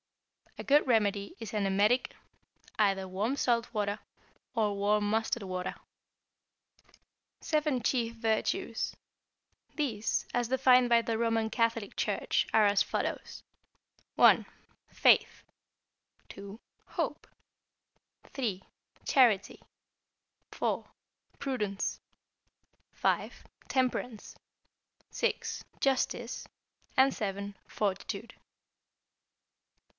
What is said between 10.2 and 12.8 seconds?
as defined by the Roman Catholic Church, are